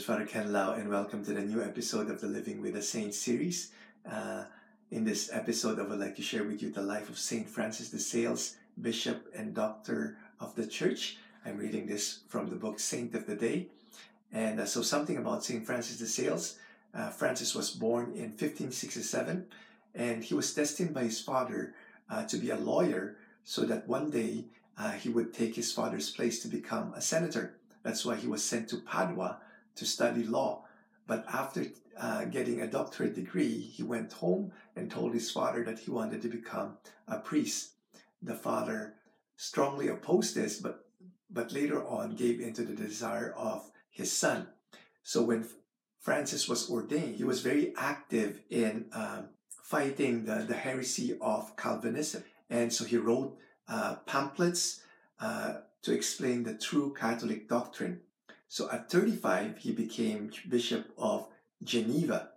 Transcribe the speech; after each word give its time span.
is 0.00 0.06
Father 0.06 0.24
Ken 0.24 0.50
Lau, 0.50 0.72
and 0.72 0.88
welcome 0.88 1.22
to 1.26 1.34
the 1.34 1.42
new 1.42 1.62
episode 1.62 2.10
of 2.10 2.22
the 2.22 2.26
Living 2.26 2.62
with 2.62 2.72
the 2.72 2.80
Saints 2.80 3.18
series. 3.18 3.70
Uh, 4.10 4.44
in 4.90 5.04
this 5.04 5.28
episode, 5.30 5.78
I 5.78 5.82
would 5.82 6.00
like 6.00 6.16
to 6.16 6.22
share 6.22 6.42
with 6.42 6.62
you 6.62 6.70
the 6.70 6.80
life 6.80 7.10
of 7.10 7.18
Saint 7.18 7.46
Francis 7.46 7.90
de 7.90 7.98
Sales, 7.98 8.56
Bishop 8.80 9.30
and 9.36 9.52
Doctor 9.52 10.16
of 10.40 10.54
the 10.54 10.66
Church. 10.66 11.18
I'm 11.44 11.58
reading 11.58 11.86
this 11.86 12.20
from 12.28 12.48
the 12.48 12.56
book 12.56 12.80
Saint 12.80 13.14
of 13.14 13.26
the 13.26 13.34
Day. 13.34 13.66
And 14.32 14.58
uh, 14.58 14.64
so, 14.64 14.80
something 14.80 15.18
about 15.18 15.44
Saint 15.44 15.66
Francis 15.66 15.98
de 15.98 16.06
Sales. 16.06 16.56
Uh, 16.94 17.10
Francis 17.10 17.54
was 17.54 17.70
born 17.70 18.04
in 18.14 18.30
1567, 18.30 19.44
and 19.94 20.24
he 20.24 20.32
was 20.32 20.54
destined 20.54 20.94
by 20.94 21.02
his 21.02 21.20
father 21.20 21.74
uh, 22.08 22.24
to 22.24 22.38
be 22.38 22.48
a 22.48 22.56
lawyer 22.56 23.18
so 23.44 23.66
that 23.66 23.86
one 23.86 24.08
day 24.08 24.46
uh, 24.78 24.92
he 24.92 25.10
would 25.10 25.34
take 25.34 25.56
his 25.56 25.74
father's 25.74 26.08
place 26.08 26.40
to 26.40 26.48
become 26.48 26.94
a 26.94 27.02
senator. 27.02 27.56
That's 27.82 28.06
why 28.06 28.16
he 28.16 28.28
was 28.28 28.42
sent 28.42 28.70
to 28.70 28.78
Padua 28.78 29.40
to 29.76 29.84
study 29.84 30.24
law. 30.24 30.64
But 31.06 31.24
after 31.32 31.66
uh, 31.98 32.24
getting 32.26 32.60
a 32.60 32.66
doctorate 32.66 33.14
degree, 33.14 33.58
he 33.58 33.82
went 33.82 34.12
home 34.12 34.52
and 34.76 34.90
told 34.90 35.12
his 35.12 35.30
father 35.30 35.64
that 35.64 35.80
he 35.80 35.90
wanted 35.90 36.22
to 36.22 36.28
become 36.28 36.78
a 37.08 37.18
priest. 37.18 37.72
The 38.22 38.34
father 38.34 38.94
strongly 39.36 39.88
opposed 39.88 40.34
this, 40.34 40.58
but 40.58 40.86
but 41.32 41.52
later 41.52 41.86
on 41.86 42.16
gave 42.16 42.40
into 42.40 42.62
the 42.62 42.74
desire 42.74 43.32
of 43.36 43.70
his 43.88 44.12
son. 44.12 44.48
So 45.02 45.22
when 45.22 45.46
Francis 46.00 46.48
was 46.48 46.68
ordained, 46.70 47.16
he 47.16 47.24
was 47.24 47.40
very 47.40 47.72
active 47.76 48.40
in 48.50 48.86
uh, 48.92 49.22
fighting 49.62 50.24
the, 50.24 50.44
the 50.48 50.54
heresy 50.54 51.16
of 51.20 51.56
Calvinism. 51.56 52.24
And 52.48 52.72
so 52.72 52.84
he 52.84 52.96
wrote 52.96 53.38
uh, 53.68 53.96
pamphlets 54.06 54.80
uh, 55.20 55.58
to 55.82 55.92
explain 55.92 56.42
the 56.42 56.54
true 56.54 56.94
Catholic 56.98 57.48
doctrine. 57.48 58.00
So 58.50 58.68
at 58.68 58.90
35, 58.90 59.58
he 59.58 59.70
became 59.70 60.32
Bishop 60.48 60.92
of 60.98 61.28
Geneva, 61.62 62.30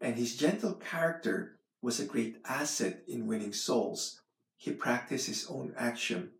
and 0.00 0.14
his 0.14 0.36
gentle 0.36 0.74
character 0.74 1.58
was 1.82 1.98
a 1.98 2.04
great 2.06 2.36
asset 2.44 3.02
in 3.08 3.26
winning 3.26 3.52
souls. 3.52 4.20
He 4.56 4.70
practiced 4.70 5.26
his 5.26 5.48
own 5.50 5.74
axiom 5.76 6.30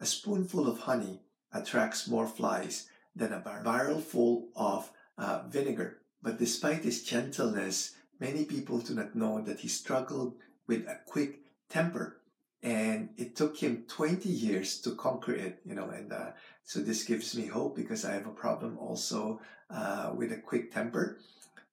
a 0.00 0.06
spoonful 0.06 0.66
of 0.66 0.78
honey 0.80 1.20
attracts 1.52 2.08
more 2.08 2.26
flies 2.26 2.88
than 3.14 3.30
a 3.34 3.40
barrel 3.40 4.00
full 4.00 4.48
of 4.56 4.90
uh, 5.18 5.42
vinegar. 5.48 5.98
But 6.22 6.38
despite 6.38 6.82
his 6.82 7.04
gentleness, 7.04 7.94
many 8.18 8.46
people 8.46 8.78
do 8.78 8.94
not 8.94 9.14
know 9.14 9.42
that 9.42 9.60
he 9.60 9.68
struggled 9.68 10.36
with 10.66 10.88
a 10.88 10.98
quick 11.04 11.40
temper 11.68 12.21
and 12.62 13.08
it 13.16 13.34
took 13.34 13.56
him 13.56 13.84
20 13.88 14.28
years 14.28 14.80
to 14.80 14.94
conquer 14.94 15.32
it 15.32 15.60
you 15.64 15.74
know 15.74 15.88
and 15.90 16.12
uh, 16.12 16.30
so 16.64 16.80
this 16.80 17.04
gives 17.04 17.36
me 17.36 17.46
hope 17.46 17.74
because 17.74 18.04
i 18.04 18.12
have 18.12 18.26
a 18.26 18.30
problem 18.30 18.78
also 18.78 19.40
uh, 19.72 20.12
with 20.14 20.32
a 20.32 20.36
quick 20.36 20.72
temper. 20.72 21.18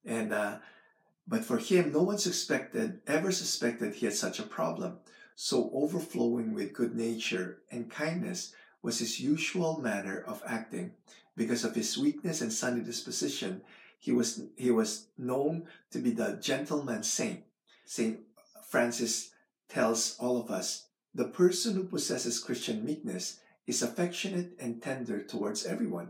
And 0.06 0.34
uh, 0.34 0.58
but 1.28 1.44
for 1.44 1.58
him 1.58 1.92
no 1.92 2.02
one 2.02 2.18
suspected 2.18 3.02
ever 3.06 3.32
suspected 3.32 3.96
he 3.96 4.06
had 4.06 4.16
such 4.16 4.40
a 4.40 4.44
problem. 4.44 5.00
So 5.36 5.70
overflowing 5.74 6.54
with 6.54 6.74
good 6.74 6.96
nature 6.96 7.60
and 7.72 7.92
kindness 7.92 8.54
was 8.82 9.00
his 9.00 9.20
usual 9.20 9.80
manner 9.82 10.24
of 10.26 10.42
acting. 10.46 10.92
Because 11.36 11.64
of 11.64 11.76
his 11.76 11.98
weakness 11.98 12.42
and 12.42 12.52
sunny 12.52 12.82
disposition 12.82 13.62
he 14.00 14.14
was 14.14 14.44
he 14.56 14.72
was 14.72 15.08
known 15.18 15.68
to 15.92 16.00
be 16.00 16.12
the 16.12 16.40
gentleman 16.42 17.04
saint 17.04 17.44
saint 17.86 18.20
francis 18.66 19.32
tells 19.70 20.18
all 20.20 20.42
of 20.42 20.50
us 20.50 20.88
the 21.14 21.28
person 21.28 21.76
who 21.76 21.84
possesses 21.84 22.40
Christian 22.40 22.84
meekness 22.84 23.40
is 23.66 23.82
affectionate 23.82 24.52
and 24.60 24.82
tender 24.82 25.22
towards 25.22 25.66
everyone. 25.66 26.10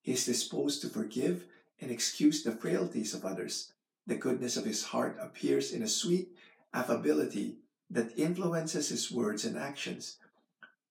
He 0.00 0.12
is 0.12 0.26
disposed 0.26 0.82
to 0.82 0.88
forgive 0.88 1.44
and 1.80 1.90
excuse 1.90 2.42
the 2.42 2.52
frailties 2.52 3.14
of 3.14 3.24
others. 3.24 3.72
The 4.06 4.16
goodness 4.16 4.56
of 4.56 4.64
his 4.64 4.84
heart 4.84 5.16
appears 5.20 5.72
in 5.72 5.82
a 5.82 5.88
sweet 5.88 6.28
affability 6.72 7.58
that 7.90 8.18
influences 8.18 8.90
his 8.90 9.10
words 9.10 9.44
and 9.44 9.56
actions, 9.56 10.16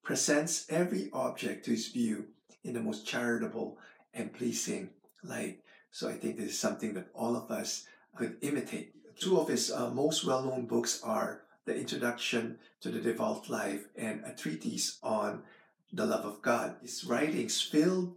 presents 0.04 0.66
every 0.70 1.10
object 1.14 1.66
to 1.66 1.72
his 1.72 1.90
view 1.90 2.28
in 2.64 2.74
the 2.74 2.80
most 2.80 3.06
charitable 3.06 3.78
and 4.14 4.34
pleasing 4.34 4.90
light. 5.24 5.60
So 5.92 6.10
I 6.10 6.14
think 6.14 6.38
this 6.38 6.52
is 6.52 6.60
something 6.60 6.94
that 6.94 7.10
all 7.14 7.36
of 7.36 7.52
us 7.52 7.86
could 8.16 8.38
imitate. 8.42 8.94
Two 9.20 9.40
of 9.40 9.48
his 9.48 9.72
uh, 9.72 9.90
most 9.92 10.26
well 10.26 10.44
known 10.44 10.66
books 10.66 11.02
are 11.04 11.44
the 11.68 11.78
introduction 11.78 12.58
to 12.80 12.90
the 12.90 13.00
devout 13.00 13.50
life 13.50 13.86
and 13.96 14.24
a 14.26 14.34
treatise 14.34 14.98
on 15.04 15.44
the 15.92 16.06
love 16.06 16.26
of 16.26 16.42
God. 16.42 16.78
His 16.82 17.04
writings, 17.04 17.62
filled 17.62 18.16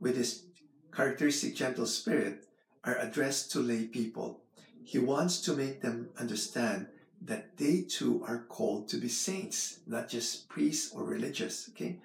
with 0.00 0.16
his 0.16 0.44
characteristic 0.94 1.56
gentle 1.56 1.86
spirit, 1.86 2.46
are 2.84 2.96
addressed 2.96 3.50
to 3.52 3.58
lay 3.58 3.86
people. 3.86 4.40
He 4.84 4.98
wants 4.98 5.40
to 5.42 5.56
make 5.56 5.82
them 5.82 6.10
understand 6.18 6.86
that 7.20 7.56
they 7.58 7.82
too 7.82 8.24
are 8.26 8.46
called 8.48 8.88
to 8.88 8.96
be 8.96 9.08
saints, 9.08 9.80
not 9.86 10.08
just 10.08 10.48
priests 10.48 10.94
or 10.94 11.02
religious. 11.04 11.68
Okay? 11.70 11.98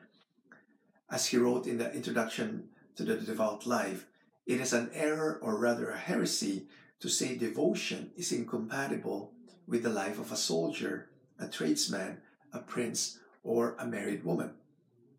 As 1.11 1.27
he 1.27 1.37
wrote 1.37 1.67
in 1.67 1.77
the 1.77 1.93
introduction 1.93 2.69
to 2.95 3.03
the 3.03 3.17
devout 3.17 3.67
life, 3.67 4.07
it 4.47 4.59
is 4.59 4.73
an 4.73 4.89
error 4.93 5.39
or 5.43 5.59
rather 5.59 5.91
a 5.91 5.97
heresy 5.97 6.67
to 7.01 7.09
say 7.09 7.35
devotion 7.35 8.11
is 8.15 8.31
incompatible 8.31 9.33
with 9.67 9.83
the 9.83 9.89
life 9.89 10.19
of 10.19 10.31
a 10.31 10.37
soldier, 10.37 11.09
a 11.39 11.47
tradesman, 11.47 12.21
a 12.53 12.59
prince, 12.59 13.19
or 13.43 13.75
a 13.77 13.85
married 13.85 14.23
woman. 14.23 14.51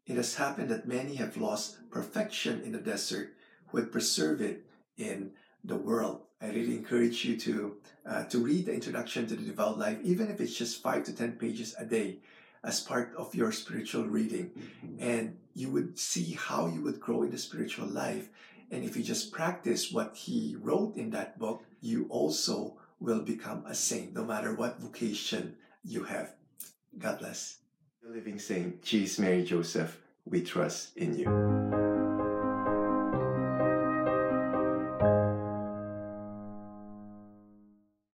It 0.06 0.16
has 0.16 0.36
happened 0.36 0.70
that 0.70 0.88
many 0.88 1.16
have 1.16 1.36
lost 1.36 1.90
perfection 1.90 2.62
in 2.62 2.72
the 2.72 2.78
desert 2.78 3.34
who 3.66 3.78
would 3.78 3.92
preserve 3.92 4.40
it 4.40 4.64
in 4.96 5.32
the 5.62 5.76
world. 5.76 6.22
I 6.40 6.46
really 6.48 6.76
encourage 6.76 7.24
you 7.24 7.36
to 7.36 7.76
uh, 8.06 8.24
to 8.24 8.38
read 8.38 8.66
the 8.66 8.72
introduction 8.72 9.26
to 9.26 9.36
the 9.36 9.42
devout 9.42 9.78
life, 9.78 9.98
even 10.02 10.30
if 10.30 10.40
it's 10.40 10.56
just 10.56 10.82
five 10.82 11.04
to 11.04 11.12
ten 11.12 11.32
pages 11.32 11.74
a 11.78 11.84
day, 11.84 12.20
as 12.64 12.80
part 12.80 13.12
of 13.16 13.34
your 13.34 13.52
spiritual 13.52 14.06
reading, 14.06 14.50
and 14.98 15.36
you 15.54 15.70
would 15.70 15.98
see 15.98 16.32
how 16.32 16.66
you 16.68 16.80
would 16.82 17.00
grow 17.00 17.22
in 17.22 17.30
the 17.30 17.38
spiritual 17.38 17.86
life. 17.86 18.28
And 18.70 18.84
if 18.84 18.96
you 18.96 19.02
just 19.02 19.32
practice 19.32 19.92
what 19.92 20.14
he 20.14 20.56
wrote 20.60 20.96
in 20.96 21.10
that 21.10 21.38
book, 21.38 21.64
you 21.80 22.06
also 22.08 22.76
will 23.00 23.20
become 23.20 23.64
a 23.66 23.74
saint 23.74 24.14
no 24.14 24.24
matter 24.24 24.54
what 24.54 24.80
vocation 24.80 25.56
you 25.84 26.04
have. 26.04 26.34
God 26.98 27.18
bless. 27.18 27.58
The 28.02 28.10
living 28.10 28.38
saint, 28.38 28.82
Jesus, 28.82 29.18
Mary, 29.18 29.44
Joseph, 29.44 29.98
we 30.24 30.42
trust 30.42 30.96
in 30.96 31.18
you. 31.18 31.97